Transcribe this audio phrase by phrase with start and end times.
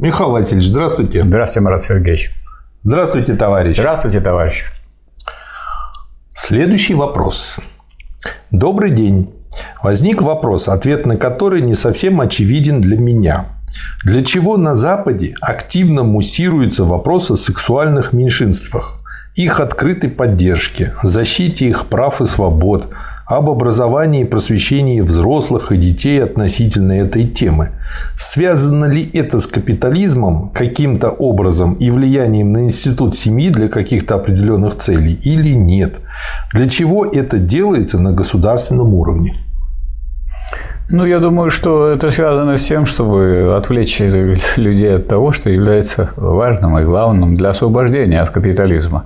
[0.00, 1.22] Михаил Васильевич, здравствуйте.
[1.22, 2.30] Здравствуйте, Марат Сергеевич.
[2.84, 3.76] Здравствуйте, товарищ.
[3.76, 4.64] Здравствуйте, товарищ.
[6.30, 7.58] Следующий вопрос.
[8.50, 9.34] Добрый день.
[9.82, 13.60] Возник вопрос, ответ на который не совсем очевиден для меня.
[14.02, 19.02] Для чего на Западе активно муссируются вопросы о сексуальных меньшинствах,
[19.34, 22.88] их открытой поддержке, защите их прав и свобод,
[23.30, 27.68] об образовании и просвещении взрослых и детей относительно этой темы.
[28.16, 34.74] Связано ли это с капитализмом каким-то образом и влиянием на институт семьи для каких-то определенных
[34.74, 36.00] целей или нет?
[36.52, 39.36] Для чего это делается на государственном уровне?
[40.88, 44.00] Ну, я думаю, что это связано с тем, чтобы отвлечь
[44.56, 49.04] людей от того, что является важным и главным для освобождения от капитализма.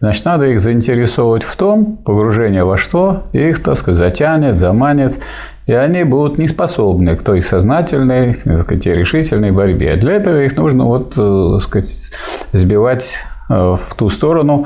[0.00, 5.18] Значит, надо их заинтересовать в том, погружение во что их, так сказать, затянет, заманит,
[5.66, 9.96] и они будут не способны к той сознательной, так сказать, решительной борьбе.
[9.96, 12.12] Для этого их нужно вот, э, так сказать,
[12.52, 13.16] сбивать
[13.48, 14.64] э, в ту сторону,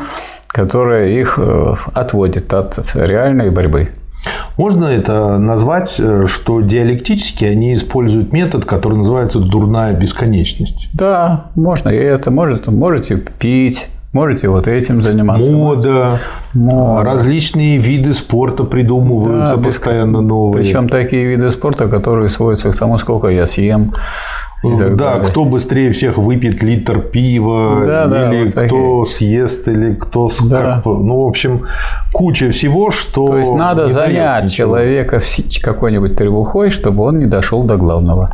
[0.48, 3.90] которая их э, отводит от реальной борьбы.
[4.56, 10.88] Можно это назвать, что диалектически они используют метод, который называется дурная бесконечность?
[10.92, 12.32] Да, можно и это.
[12.32, 15.50] Может, можете пить, Можете вот этим заниматься.
[15.50, 16.18] Мода,
[16.54, 17.04] Мода.
[17.04, 20.64] различные виды спорта придумываются да, постоянно новые.
[20.64, 23.92] Причем такие виды спорта, которые сводятся к тому, сколько я съем.
[24.62, 25.28] да, далее.
[25.28, 29.04] кто быстрее всех выпьет литр пива, да, или да, кто такие.
[29.04, 30.76] съест, или кто да.
[30.76, 31.66] как, ну, в общем,
[32.12, 33.26] куча всего, что.
[33.26, 34.56] То есть надо занять ничего.
[34.56, 35.20] человека
[35.62, 38.26] какой-нибудь требухой, чтобы он не дошел до главного.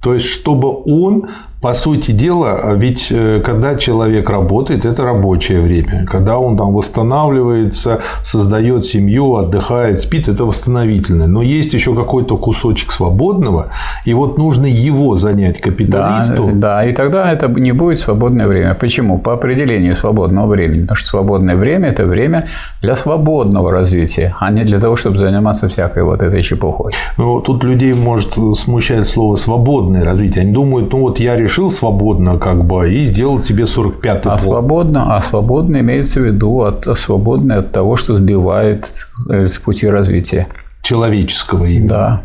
[0.00, 1.26] То есть, чтобы он
[1.60, 6.06] по сути дела, ведь э, когда человек работает, это рабочее время.
[6.06, 11.26] Когда он там восстанавливается, создает семью, отдыхает, спит, это восстановительное.
[11.26, 13.70] Но есть еще какой-то кусочек свободного,
[14.04, 16.50] и вот нужно его занять капиталисту.
[16.52, 18.74] Да, да, и тогда это не будет свободное время.
[18.74, 19.18] Почему?
[19.18, 20.82] По определению свободного времени.
[20.82, 22.46] Потому что свободное время– это время
[22.82, 26.92] для свободного развития, а не для того, чтобы заниматься всякой вот этой чепухой.
[27.16, 30.42] Ну, тут людей может смущать слово «свободное развитие».
[30.42, 34.38] Они думают, ну вот я решил решил свободно как бы и сделал себе 45-й а
[34.38, 39.88] свободно, а свободно имеется в виду от, свободное от того, что сбивает э, с пути
[39.88, 40.46] развития.
[40.82, 41.88] Человеческого именно.
[41.88, 42.22] Да.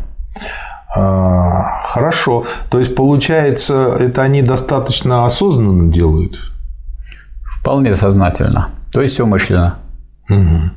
[0.94, 2.44] А, хорошо.
[2.68, 6.36] То есть, получается, это они достаточно осознанно делают?
[7.60, 8.68] Вполне сознательно.
[8.92, 9.76] То есть, умышленно.
[10.28, 10.70] Угу.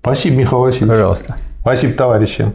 [0.00, 0.90] Спасибо, Михаил Васильевич.
[0.90, 1.36] Пожалуйста.
[1.60, 2.52] Спасибо, товарищи.